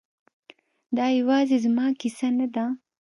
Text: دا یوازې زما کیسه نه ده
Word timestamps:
دا 0.97 1.05
یوازې 1.19 1.57
زما 1.65 1.85
کیسه 1.99 2.27
نه 2.39 2.47
ده 2.53 2.65